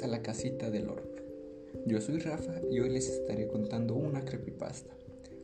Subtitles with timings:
[0.00, 1.04] A la casita del Orb.
[1.84, 4.90] Yo soy Rafa y hoy les estaré contando una creepypasta.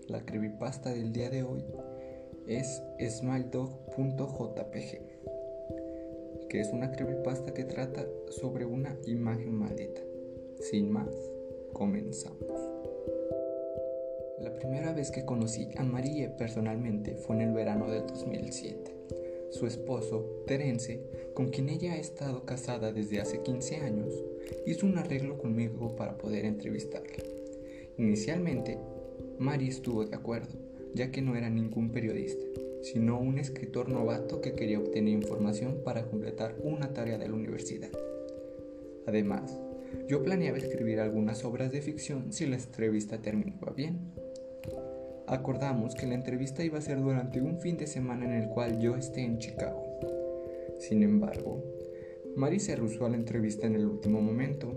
[0.07, 1.63] La creepypasta del día de hoy
[2.47, 5.01] es smiledog.jpg,
[6.49, 10.01] que es una creepypasta que trata sobre una imagen maldita.
[10.61, 11.15] Sin más,
[11.75, 12.59] comenzamos.
[14.41, 18.99] La primera vez que conocí a Marie personalmente fue en el verano del 2007
[19.51, 21.01] su esposo, Terence,
[21.35, 24.13] con quien ella ha estado casada desde hace 15 años,
[24.67, 27.23] hizo un arreglo conmigo para poder entrevistarla.
[27.99, 28.79] Inicialmente,
[29.39, 30.59] Mari estuvo de acuerdo,
[30.95, 32.45] ya que no era ningún periodista,
[32.83, 37.91] sino un escritor novato que quería obtener información para completar una tarea de la universidad.
[39.07, 39.59] Además,
[40.07, 43.99] yo planeaba escribir algunas obras de ficción si la entrevista terminaba bien
[45.29, 48.81] acordamos que la entrevista iba a ser durante un fin de semana en el cual
[48.81, 49.83] yo esté en Chicago.
[50.79, 51.63] Sin embargo,
[52.39, 54.75] Mary se rehusó a la entrevista en el último momento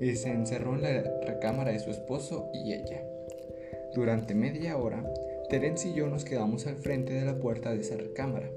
[0.00, 3.02] y se encerró en la recámara de su esposo y ella.
[3.94, 5.02] Durante media hora,
[5.48, 8.50] Terence y yo nos quedamos al frente de la puerta de esa recámara.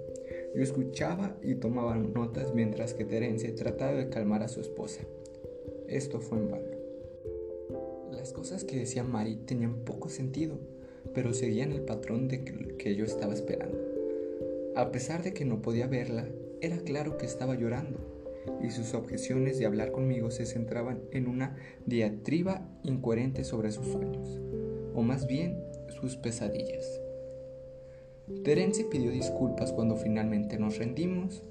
[0.55, 5.01] Yo escuchaba y tomaba notas mientras que Terence trataba de calmar a su esposa.
[5.87, 6.65] Esto fue en vano.
[8.11, 10.57] Las cosas que decía Mary tenían poco sentido
[11.13, 12.43] pero seguían el patrón de
[12.77, 13.77] que, yo estaba esperando.
[14.75, 16.27] A pesar de que no podía verla,
[16.61, 17.99] era claro que estaba llorando,
[18.61, 24.39] y sus objeciones de hablar conmigo se centraban en una diatriba incoherente sobre sus sueños,
[24.93, 25.57] o más bien
[25.89, 27.01] sus pesadillas.
[28.43, 31.43] Terence pidió disculpas cuando finalmente nos rendimos.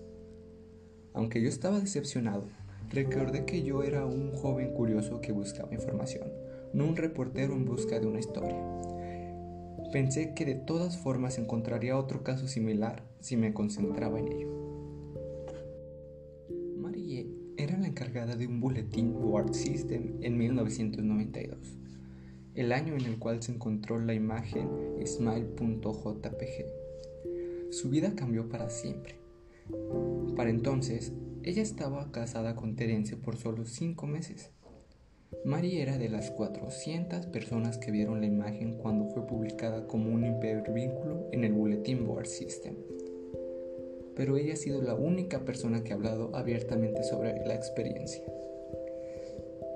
[1.14, 2.48] Aunque yo estaba decepcionado,
[2.90, 6.30] recordé que yo era un joven curioso que buscaba información,
[6.74, 8.62] no un reportero en busca de una historia.
[9.92, 14.75] Pensé que de todas formas encontraría otro caso similar si me concentraba en ello.
[18.16, 21.58] Encargada de un boletín Board System en 1992,
[22.54, 24.70] el año en el cual se encontró la imagen
[25.04, 26.64] smile.jpg.
[27.70, 29.16] Su vida cambió para siempre.
[30.34, 31.12] Para entonces,
[31.42, 34.50] ella estaba casada con Terence por solo cinco meses
[35.44, 40.24] Mary era de las 400 personas que vieron la imagen cuando fue publicada como un
[40.24, 42.76] hipervínculo en el Bulletin Board System.
[44.16, 48.24] Pero ella ha sido la única persona que ha hablado abiertamente sobre la experiencia.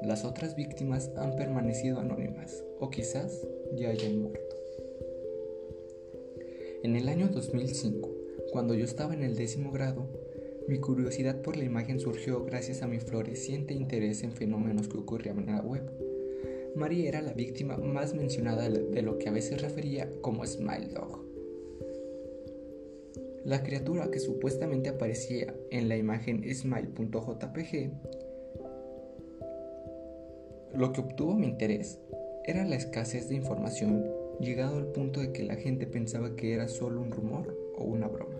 [0.03, 3.47] Las otras víctimas han permanecido anónimas o quizás
[3.77, 4.57] ya hayan muerto.
[6.83, 8.11] En el año 2005,
[8.51, 10.09] cuando yo estaba en el décimo grado,
[10.67, 15.39] mi curiosidad por la imagen surgió gracias a mi floreciente interés en fenómenos que ocurrían
[15.41, 15.83] en la web.
[16.75, 21.30] María era la víctima más mencionada de lo que a veces refería como Smile Dog.
[23.45, 27.91] La criatura que supuestamente aparecía en la imagen smile.jpg
[30.75, 31.99] lo que obtuvo mi interés
[32.45, 34.07] era la escasez de información,
[34.39, 38.07] llegado al punto de que la gente pensaba que era solo un rumor o una
[38.07, 38.37] broma.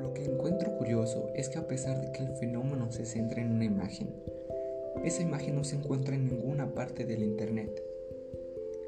[0.00, 3.52] Lo que encuentro curioso es que a pesar de que el fenómeno se centra en
[3.52, 4.14] una imagen,
[5.04, 7.82] esa imagen no se encuentra en ninguna parte del Internet.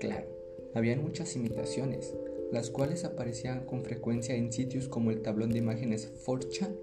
[0.00, 0.26] Claro,
[0.74, 2.14] habían muchas imitaciones,
[2.52, 6.74] las cuales aparecían con frecuencia en sitios como el tablón de imágenes 4chan,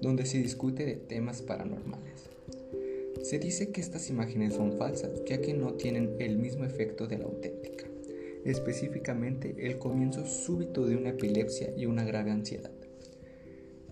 [0.00, 2.30] donde se discute de temas paranormales.
[3.22, 7.18] Se dice que estas imágenes son falsas, ya que no tienen el mismo efecto de
[7.18, 7.86] la auténtica,
[8.44, 12.70] específicamente el comienzo súbito de una epilepsia y una grave ansiedad.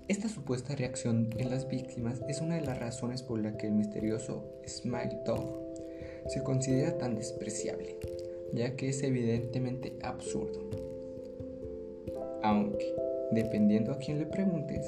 [0.09, 3.73] Esta supuesta reacción en las víctimas es una de las razones por la que el
[3.73, 5.63] misterioso Smile Dog
[6.29, 7.97] se considera tan despreciable,
[8.53, 10.61] ya que es evidentemente absurdo.
[12.43, 12.95] Aunque,
[13.33, 14.87] dependiendo a quién le preguntes,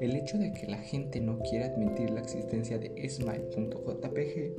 [0.00, 4.52] el hecho de que la gente no quiera admitir la existencia de smile.jpg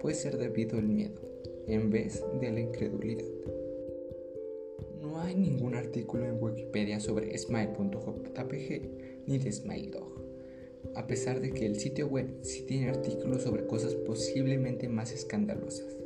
[0.00, 1.20] puede ser debido al miedo,
[1.66, 3.26] en vez de la incredulidad.
[5.00, 10.22] No hay ningún artículo en Wikipedia sobre smile.jpg ni de Smile Dog,
[10.94, 15.96] a pesar de que el sitio web sí tiene artículos sobre cosas posiblemente más escandalosas.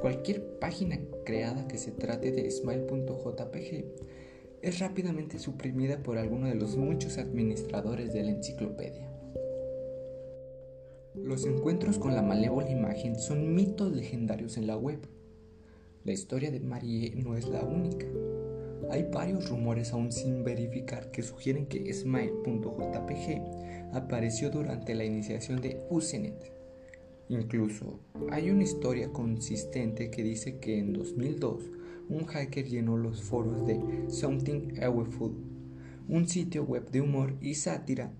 [0.00, 3.84] Cualquier página creada que se trate de smile.jpg
[4.62, 9.10] es rápidamente suprimida por alguno de los muchos administradores de la enciclopedia.
[11.14, 15.00] Los encuentros con la malévola imagen son mitos legendarios en la web.
[16.04, 18.06] La historia de Marie no es la única.
[18.90, 23.42] Hay varios rumores aún sin verificar que sugieren que Smile.jpg
[23.92, 26.59] apareció durante la iniciación de Usenet.
[27.30, 28.00] Incluso
[28.32, 31.62] hay una historia consistente que dice que en 2002
[32.08, 35.36] un hacker llenó los foros de Something Awful,
[36.08, 38.12] un sitio web de humor y sátira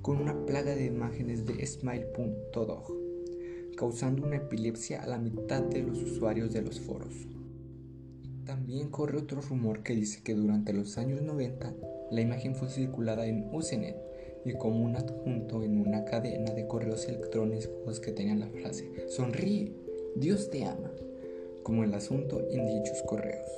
[0.00, 2.96] con una plaga de imágenes de Smile.dog,
[3.76, 7.14] causando una epilepsia a la mitad de los usuarios de los foros.
[8.46, 11.74] También corre otro rumor que dice que durante los años 90
[12.10, 14.15] la imagen fue circulada en Usenet
[14.46, 19.72] y como un adjunto en una cadena de correos electrónicos que tenían la frase Sonríe,
[20.14, 20.90] Dios te ama,
[21.62, 23.50] como el asunto en dichos correos.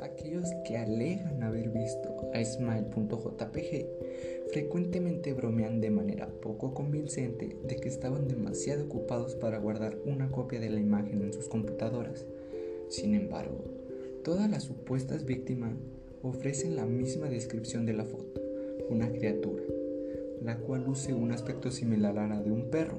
[0.00, 3.86] Aquellos que alegan haber visto a smile.jpg
[4.52, 10.60] frecuentemente bromean de manera poco convincente de que estaban demasiado ocupados para guardar una copia
[10.60, 12.26] de la imagen en sus computadoras
[12.88, 13.64] sin embargo,
[14.22, 15.74] todas las supuestas víctimas
[16.22, 18.40] ofrecen la misma descripción de la foto,
[18.90, 19.62] una criatura,
[20.42, 22.98] la cual luce un aspecto similar a la de un perro,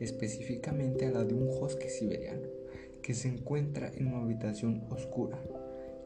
[0.00, 2.48] específicamente a la de un husky siberiano,
[3.02, 5.40] que se encuentra en una habitación oscura,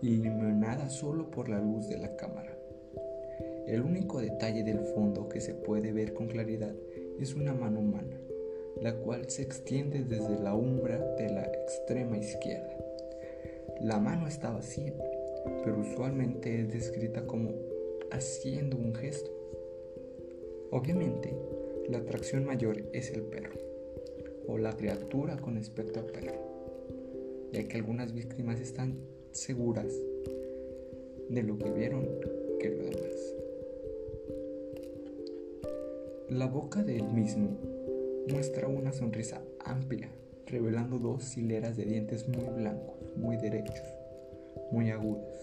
[0.02, 2.56] iluminada solo por la luz de la cámara.
[3.66, 6.74] El único detalle del fondo que se puede ver con claridad
[7.18, 8.16] es una mano humana,
[8.80, 12.76] la cual se extiende desde la umbra de la extrema izquierda.
[13.80, 14.92] La mano está vacía,
[15.64, 17.50] pero usualmente es descrita como
[18.10, 19.30] haciendo un gesto.
[20.70, 21.34] Obviamente,
[21.88, 23.54] la atracción mayor es el perro,
[24.46, 26.34] o la criatura con aspecto a perro,
[27.52, 28.98] ya que algunas víctimas están
[29.32, 29.92] seguras
[31.28, 32.08] de lo que vieron
[32.58, 33.34] que lo demás.
[36.28, 37.58] La boca del mismo
[38.28, 40.10] muestra una sonrisa amplia
[40.46, 43.82] revelando dos hileras de dientes muy blancos, muy derechos,
[44.70, 45.34] muy agudos,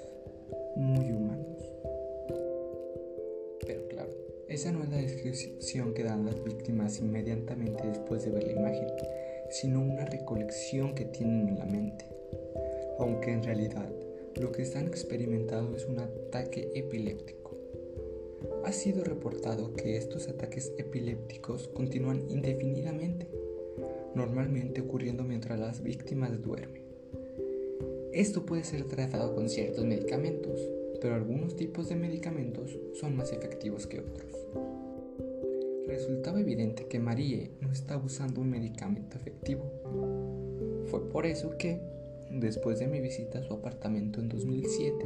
[0.76, 1.58] muy humanos.
[4.50, 8.88] Esa no es la descripción que dan las víctimas inmediatamente después de ver la imagen,
[9.50, 12.06] sino una recolección que tienen en la mente.
[13.00, 13.90] Aunque en realidad
[14.40, 17.58] lo que están experimentando es un ataque epiléptico.
[18.66, 23.28] Ha sido reportado que estos ataques epilépticos continúan indefinidamente
[24.18, 26.82] normalmente ocurriendo mientras las víctimas duermen.
[28.12, 30.60] Esto puede ser tratado con ciertos medicamentos,
[31.02, 34.32] pero algunos tipos de medicamentos son más efectivos que otros.
[35.88, 39.64] Resultaba evidente que Marie no estaba usando un medicamento efectivo.
[40.88, 41.80] Fue por eso que,
[42.32, 45.06] después de mi visita a su apartamento en 2007,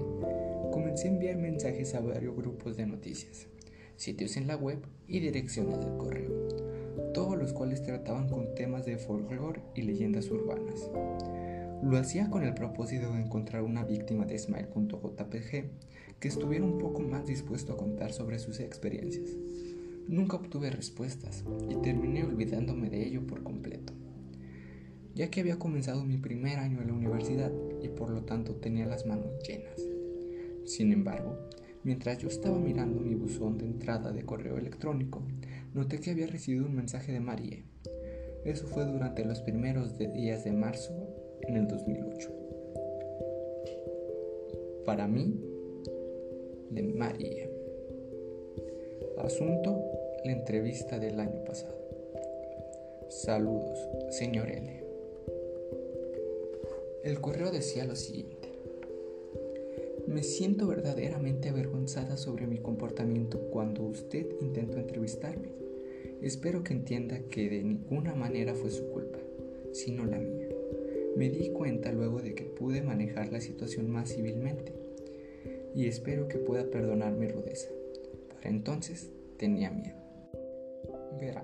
[0.72, 3.48] comencé a enviar mensajes a varios grupos de noticias,
[3.96, 6.72] sitios en la web y direcciones de correo
[7.14, 10.90] todos los cuales trataban con temas de folclore y leyendas urbanas.
[11.84, 15.66] Lo hacía con el propósito de encontrar una víctima de Smile.jpg
[16.20, 19.30] que estuviera un poco más dispuesto a contar sobre sus experiencias.
[20.08, 23.94] Nunca obtuve respuestas y terminé olvidándome de ello por completo,
[25.16, 27.52] ya que había comenzado mi primer año en la universidad
[27.82, 29.82] y por lo tanto tenía las manos llenas.
[30.66, 31.36] Sin embargo,
[31.84, 35.24] mientras yo estaba mirando mi buzón de entrada de correo electrónico,
[35.74, 37.64] noté que había recibido un mensaje de Marie.
[38.46, 41.11] Eso fue durante los primeros días de marzo
[41.48, 42.30] en el 2008.
[44.86, 45.40] Para mí,
[46.70, 47.50] de Marie.
[49.18, 49.82] Asunto,
[50.24, 51.76] la entrevista del año pasado.
[53.10, 54.84] Saludos, señor L.
[57.04, 58.50] El correo decía lo siguiente.
[60.08, 65.50] Me siento verdaderamente avergonzada sobre mi comportamiento cuando usted intentó entrevistarme.
[66.22, 69.20] Espero que entienda que de ninguna manera fue su culpa,
[69.72, 70.41] sino la mía.
[71.16, 74.74] Me di cuenta luego de que pude manejar la situación más civilmente
[75.76, 77.70] y espero que pueda perdonar mi rudeza.
[78.30, 79.98] Para entonces tenía miedo.
[81.20, 81.44] Verá,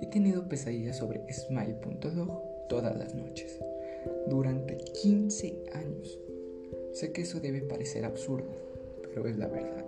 [0.00, 3.58] he tenido pesadillas sobre Smile.dog todas las noches,
[4.28, 6.18] durante 15 años.
[6.92, 8.50] Sé que eso debe parecer absurdo,
[9.14, 9.84] pero es la verdad.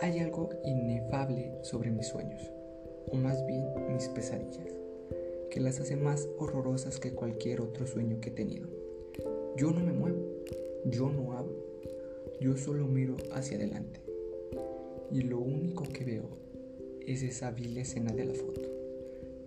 [0.00, 2.50] Hay algo inefable sobre mis sueños
[3.10, 4.74] o más bien mis pesadillas,
[5.50, 8.68] que las hace más horrorosas que cualquier otro sueño que he tenido.
[9.56, 10.22] Yo no me muevo,
[10.84, 11.56] yo no hablo,
[12.40, 14.00] yo solo miro hacia adelante.
[15.10, 16.28] Y lo único que veo
[17.06, 18.60] es esa vil escena de la foto.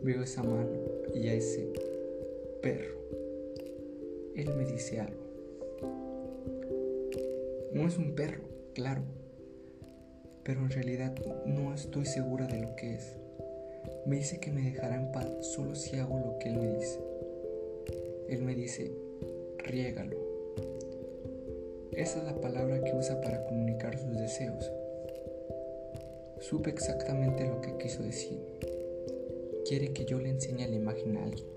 [0.01, 0.71] Veo esa mano
[1.13, 1.71] y a ese
[2.61, 2.97] perro.
[4.35, 5.21] Él me dice algo.
[7.73, 8.41] No es un perro,
[8.73, 9.03] claro,
[10.43, 11.15] pero en realidad
[11.45, 13.18] no estoy segura de lo que es.
[14.05, 16.99] Me dice que me dejará en paz solo si hago lo que él me dice.
[18.27, 18.91] Él me dice,
[19.57, 20.17] riégalo.
[21.91, 24.71] Esa es la palabra que usa para comunicar sus deseos.
[26.39, 28.39] Supe exactamente lo que quiso decir.
[29.67, 31.47] Quiere que yo le enseñe la imagen a alguien.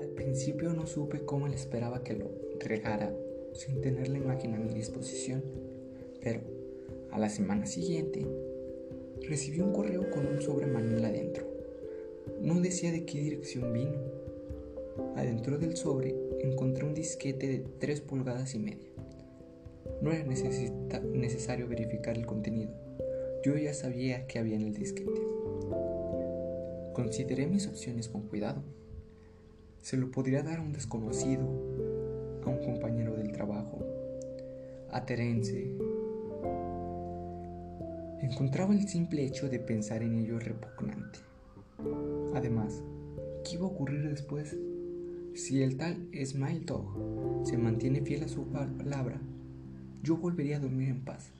[0.00, 2.30] Al principio no supe cómo le esperaba que lo
[2.60, 3.14] regara
[3.52, 5.42] sin tener la imagen a mi disposición,
[6.20, 6.40] pero
[7.10, 8.26] a la semana siguiente
[9.26, 11.44] recibí un correo con un sobre manila adentro.
[12.40, 13.94] No decía de qué dirección vino.
[15.14, 18.88] Adentro del sobre encontré un disquete de 3 pulgadas y media.
[20.00, 22.72] No era necesario verificar el contenido.
[23.44, 25.22] Yo ya sabía qué había en el disquete.
[26.92, 28.62] Consideré mis opciones con cuidado.
[29.80, 31.44] Se lo podría dar a un desconocido,
[32.44, 33.78] a un compañero del trabajo,
[34.90, 35.95] a Terence.
[38.28, 41.20] Encontraba el simple hecho de pensar en ello repugnante.
[42.34, 42.82] Además,
[43.44, 44.56] ¿qué iba a ocurrir después?
[45.34, 49.20] Si el tal Smile Dog se mantiene fiel a su palabra,
[50.02, 51.30] yo volvería a dormir en paz.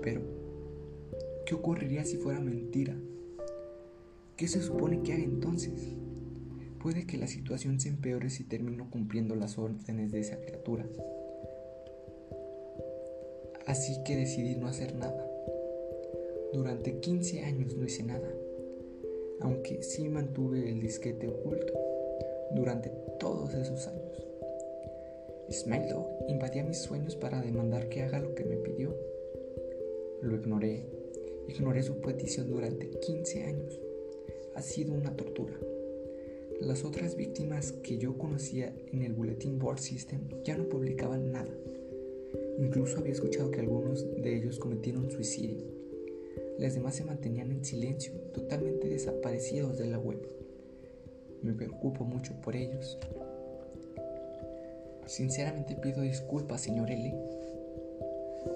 [0.00, 0.22] Pero,
[1.44, 2.96] ¿qué ocurriría si fuera mentira?
[4.38, 5.94] ¿Qué se supone que haga entonces?
[6.80, 10.86] Puede que la situación se empeore si termino cumpliendo las órdenes de esa criatura.
[13.66, 15.30] Así que decidí no hacer nada.
[16.52, 18.30] Durante 15 años no hice nada,
[19.40, 21.72] aunque sí mantuve el disquete oculto
[22.54, 24.26] durante todos esos años.
[25.50, 25.94] Smile
[26.28, 28.96] invadía mis sueños para demandar que haga lo que me pidió.
[30.22, 30.86] Lo ignoré.
[31.48, 33.80] Ignoré su petición durante 15 años.
[34.54, 35.54] Ha sido una tortura.
[36.60, 41.50] Las otras víctimas que yo conocía en el Bulletin Board System ya no publicaban nada.
[42.58, 45.64] Incluso había escuchado que algunos de ellos cometieron suicidio.
[46.58, 50.20] Las demás se mantenían en silencio, totalmente desaparecidos de la web.
[51.42, 52.98] Me preocupo mucho por ellos.
[55.06, 57.12] Sinceramente pido disculpas, señor L.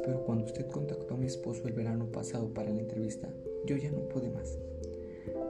[0.04, 3.28] Pero cuando usted contactó a mi esposo el verano pasado para la entrevista,
[3.66, 4.56] yo ya no pude más.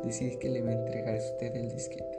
[0.05, 2.19] Decidí que le iba a entregar a usted el disquete.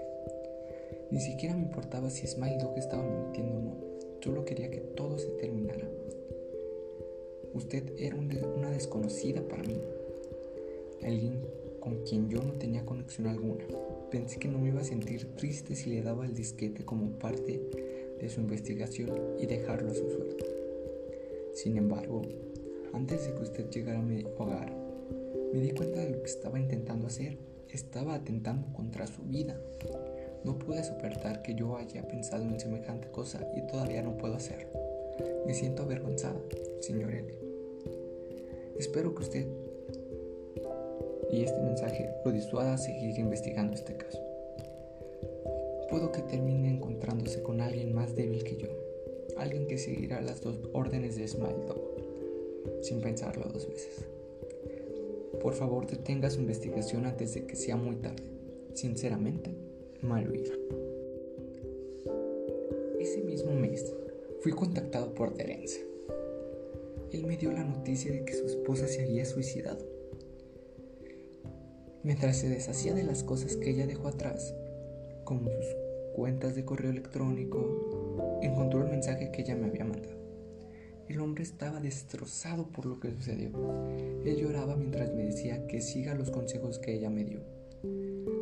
[1.12, 3.89] Ni siquiera me importaba si Smile Dog estaba mintiendo o no.
[4.22, 5.90] Solo quería que todo se terminara.
[7.54, 9.82] Usted era una desconocida para mí.
[11.02, 11.42] Alguien
[11.80, 13.66] con quien yo no tenía conexión alguna.
[14.12, 17.62] Pensé que no me iba a sentir triste si le daba el disquete como parte
[18.20, 19.10] de su investigación
[19.40, 20.46] y dejarlo a su suerte.
[21.54, 22.22] Sin embargo,
[22.94, 24.76] antes de que usted llegara a mi hogar,
[25.54, 27.38] me di cuenta de lo que estaba intentando hacer.
[27.70, 29.60] Estaba atentando contra su vida.
[30.44, 34.70] No pude soportar que yo haya pensado en semejante cosa y todavía no puedo hacerlo.
[35.46, 36.40] Me siento avergonzada,
[36.80, 37.34] señor L.
[38.78, 39.48] Espero que usted
[41.32, 44.20] y este mensaje lo disuada a seguir investigando este caso.
[45.90, 48.70] Puedo que termine encontrándose con alguien más débil que yo,
[49.38, 51.82] alguien que seguirá las dos órdenes de Smile Dog,
[52.82, 54.06] sin pensarlo dos veces.
[55.42, 58.24] Por favor, detenga su investigación antes de que sea muy tarde.
[58.74, 59.52] Sinceramente,
[60.02, 60.32] Mario.
[63.00, 63.94] Ese mismo mes,
[64.42, 65.86] fui contactado por Terence.
[67.12, 70.00] Él me dio la noticia de que su esposa se había suicidado
[72.02, 74.56] Mientras se deshacía de las cosas que ella dejó atrás,
[75.26, 75.76] como sus
[76.16, 80.18] cuentas de correo electrónico, encontró el mensaje que ella me había mandado.
[81.10, 83.50] El hombre estaba destrozado por lo que sucedió.
[84.24, 87.42] Él lloraba mientras me decía que siga los consejos que ella me dio.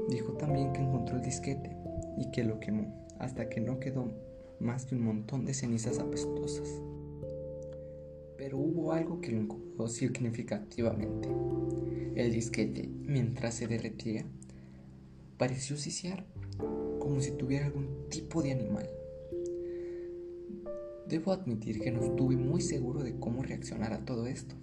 [0.10, 1.76] Dijo también que encontró el disquete
[2.18, 4.12] y que lo quemó hasta que no quedó
[4.60, 6.82] más que un montón de cenizas apestosas.
[8.38, 11.30] Pero hubo algo que lo incomodó significativamente.
[12.16, 14.26] El disquete, mientras se derretía,
[15.38, 16.26] pareció sisear,
[17.00, 18.90] como si tuviera algún tipo de animal.
[21.08, 24.56] Debo admitir que no estuve muy seguro de cómo reaccionar a todo esto.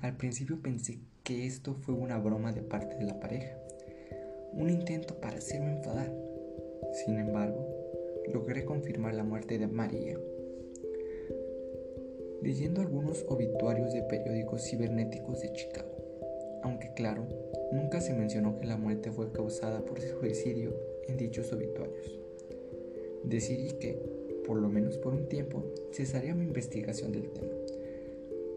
[0.00, 3.56] Al principio pensé que esto fue una broma de parte de la pareja,
[4.52, 6.12] un intento para hacerme enfadar.
[6.92, 7.66] Sin embargo,
[8.32, 10.18] logré confirmar la muerte de María.
[12.42, 15.90] Leyendo algunos obituarios de periódicos cibernéticos de Chicago,
[16.62, 17.26] aunque claro,
[17.72, 20.74] nunca se mencionó que la muerte fue causada por suicidio
[21.06, 22.18] en dichos obituarios.
[23.24, 23.98] Decidí que,
[24.46, 27.52] por lo menos por un tiempo, cesaría mi investigación del tema,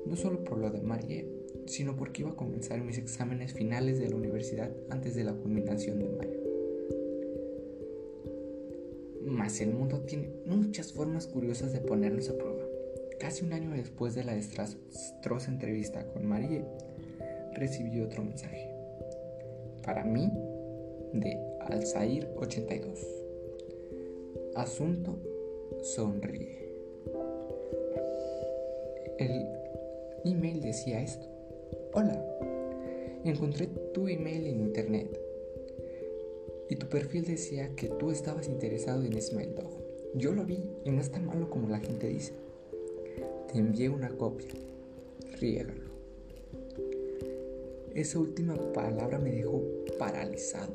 [0.06, 1.28] no solo por lo de Marie,
[1.66, 6.00] sino porque iba a comenzar mis exámenes finales de la universidad antes de la culminación
[6.00, 6.40] de mayo.
[9.26, 12.64] Mas el mundo tiene muchas formas curiosas de ponernos a prueba.
[13.20, 16.66] Casi un año después de la desastrosa entrevista con Marie,
[17.54, 18.70] recibí otro mensaje.
[19.84, 20.32] Para mí,
[21.14, 23.00] de Alzair 82.
[24.56, 25.18] Asunto
[25.82, 26.64] sonríe.
[29.18, 29.48] El
[30.26, 31.33] email decía esto.
[31.96, 32.20] Hola,
[33.24, 35.16] encontré tu email en internet
[36.68, 39.70] y tu perfil decía que tú estabas interesado en Smile Dog.
[40.16, 42.34] Yo lo vi y no es tan malo como la gente dice.
[43.52, 44.48] Te envié una copia.
[45.40, 45.92] Riégalo.
[47.94, 49.62] Esa última palabra me dejó
[50.00, 50.74] paralizado.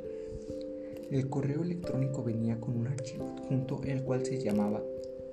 [1.11, 4.85] El correo electrónico venía con un archivo junto el cual se llamaba,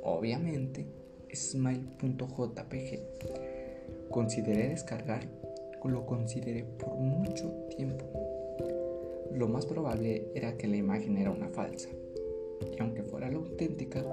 [0.02, 0.88] obviamente,
[1.32, 3.02] smile.jpg.
[4.10, 5.45] Consideré descargar,
[5.88, 8.06] lo consideré por mucho tiempo.
[9.32, 11.90] Lo más probable era que la imagen era una falsa,
[12.62, 14.04] y aunque fuera la auténtica,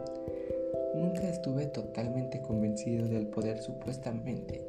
[0.94, 4.62] nunca estuve totalmente convencido del poder supuestamente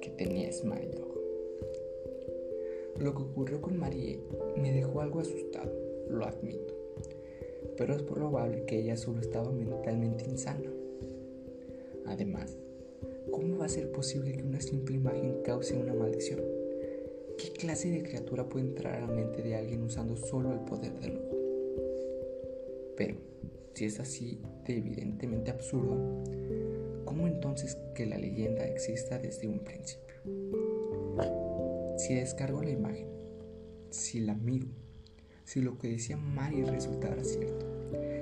[0.00, 1.02] que tenía Smile.
[2.98, 4.20] Lo que ocurrió con Marie
[4.56, 5.72] me dejó algo asustado,
[6.08, 6.74] lo admito,
[7.76, 10.70] pero es probable que ella solo estaba mentalmente insana.
[12.06, 12.56] Además,
[13.34, 16.40] ¿cómo va a ser posible que una simple imagen cause una maldición?
[17.36, 20.92] ¿Qué clase de criatura puede entrar a la mente de alguien usando solo el poder
[21.00, 21.36] del ojo?
[22.96, 23.16] Pero,
[23.74, 25.96] si es así de evidentemente absurdo,
[27.04, 30.14] ¿cómo entonces que la leyenda exista desde un principio?
[31.96, 33.08] Si descargo la imagen,
[33.90, 34.68] si la miro,
[35.42, 37.66] si lo que decía Mari resultara cierto,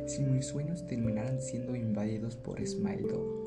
[0.07, 3.43] si mis sueños terminaran siendo invadidos por Smile Dog,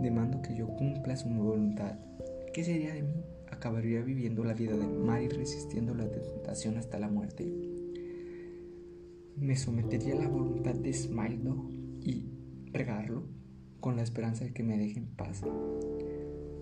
[0.00, 1.98] demando que yo cumpla su voluntad,
[2.52, 3.24] ¿qué sería de mí?
[3.50, 7.52] ¿Acabaría viviendo la vida de Mari resistiendo la tentación hasta la muerte?
[9.36, 11.38] me sometería a la voluntad de Smile
[12.00, 12.24] y
[12.72, 13.24] regarlo
[13.80, 15.42] con la esperanza de que me deje en paz.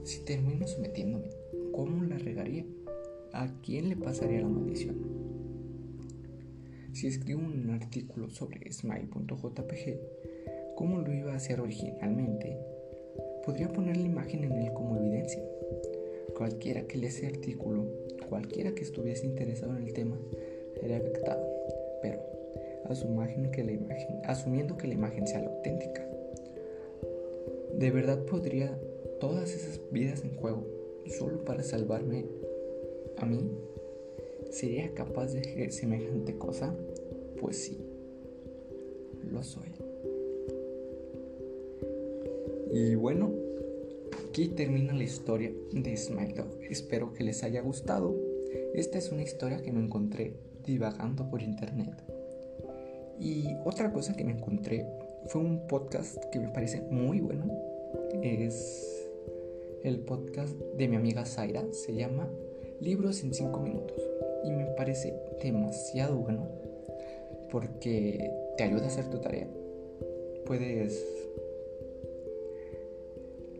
[0.03, 1.31] Si termino sometiéndome,
[1.73, 2.65] ¿cómo la regaría?
[3.33, 4.97] ¿A quién le pasaría la maldición?
[6.93, 9.99] Si escribo un artículo sobre smile.jpg,
[10.77, 12.59] ¿cómo lo iba a hacer originalmente?
[13.45, 15.43] Podría poner la imagen en él como evidencia.
[16.37, 17.87] Cualquiera que lea ese artículo,
[18.29, 20.19] cualquiera que estuviese interesado en el tema,
[20.81, 21.47] sería afectado.
[22.03, 22.35] Pero
[23.55, 26.07] que la imagen, asumiendo que la imagen sea la auténtica.
[27.79, 28.79] ¿De verdad podría
[29.21, 30.67] todas esas vidas en juego
[31.07, 32.27] solo para salvarme
[33.17, 33.51] a mí?
[34.51, 36.75] ¿Sería capaz de hacer semejante cosa?
[37.41, 37.79] Pues sí,
[39.31, 39.84] lo soy.
[42.75, 43.31] Y bueno,
[44.29, 46.61] aquí termina la historia de Dog.
[46.69, 48.17] Espero que les haya gustado.
[48.75, 50.35] Esta es una historia que me encontré
[50.67, 52.03] divagando por internet.
[53.21, 54.89] Y otra cosa que me encontré
[55.29, 57.45] fue un podcast que me parece muy bueno.
[58.25, 59.09] Es
[59.85, 61.65] el podcast de mi amiga Zaira.
[61.71, 62.29] Se llama
[62.81, 64.03] Libros en 5 minutos.
[64.43, 66.49] Y me parece demasiado bueno
[67.53, 69.49] porque te ayuda a hacer tu tarea.
[70.45, 71.24] Puedes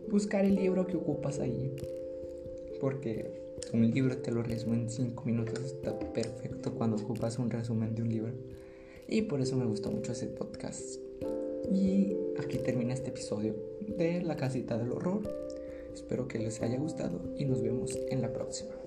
[0.09, 1.75] buscar el libro que ocupas ahí.
[2.79, 3.31] Porque
[3.73, 5.59] un libro te lo resume en 5 minutos.
[5.59, 8.33] Está perfecto cuando ocupas un resumen de un libro.
[9.07, 10.99] Y por eso me gustó mucho ese podcast.
[11.71, 13.55] Y aquí termina este episodio
[13.97, 15.21] de La Casita del Horror.
[15.93, 18.84] Espero que les haya gustado y nos vemos en la próxima.